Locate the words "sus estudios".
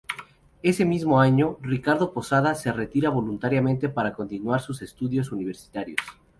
4.65-5.31